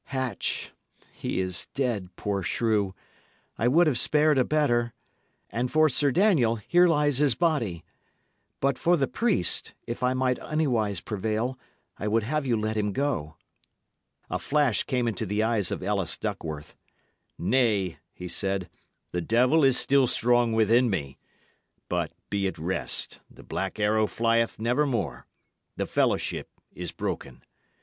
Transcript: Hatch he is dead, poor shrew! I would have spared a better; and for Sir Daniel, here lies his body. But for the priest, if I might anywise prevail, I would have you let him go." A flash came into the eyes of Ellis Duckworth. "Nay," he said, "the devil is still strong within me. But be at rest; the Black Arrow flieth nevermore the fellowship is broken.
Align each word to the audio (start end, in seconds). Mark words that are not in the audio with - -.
Hatch 0.05 0.71
he 1.11 1.39
is 1.39 1.67
dead, 1.75 2.15
poor 2.15 2.41
shrew! 2.41 2.95
I 3.55 3.67
would 3.67 3.85
have 3.85 3.99
spared 3.99 4.39
a 4.39 4.43
better; 4.43 4.95
and 5.51 5.71
for 5.71 5.89
Sir 5.89 6.09
Daniel, 6.09 6.55
here 6.55 6.87
lies 6.87 7.19
his 7.19 7.35
body. 7.35 7.85
But 8.61 8.79
for 8.79 8.97
the 8.97 9.07
priest, 9.07 9.75
if 9.85 10.01
I 10.01 10.15
might 10.15 10.39
anywise 10.39 11.01
prevail, 11.01 11.59
I 11.99 12.07
would 12.07 12.23
have 12.23 12.47
you 12.47 12.59
let 12.59 12.75
him 12.77 12.93
go." 12.93 13.35
A 14.27 14.39
flash 14.39 14.81
came 14.81 15.07
into 15.07 15.27
the 15.27 15.43
eyes 15.43 15.69
of 15.69 15.83
Ellis 15.83 16.17
Duckworth. 16.17 16.75
"Nay," 17.37 17.99
he 18.11 18.27
said, 18.27 18.71
"the 19.11 19.21
devil 19.21 19.63
is 19.63 19.77
still 19.77 20.07
strong 20.07 20.53
within 20.53 20.89
me. 20.89 21.19
But 21.89 22.11
be 22.31 22.47
at 22.47 22.57
rest; 22.57 23.19
the 23.29 23.43
Black 23.43 23.79
Arrow 23.79 24.07
flieth 24.07 24.57
nevermore 24.57 25.27
the 25.75 25.85
fellowship 25.85 26.49
is 26.73 26.91
broken. 26.91 27.43